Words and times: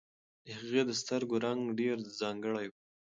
د 0.45 0.47
هغې 0.59 0.81
د 0.87 0.91
سترګو 1.01 1.35
رنګ 1.45 1.61
ډېر 1.79 1.97
ځانګړی 2.19 2.67
و. 2.69 2.73